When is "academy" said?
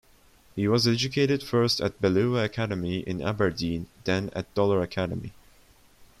2.37-3.01, 4.81-5.31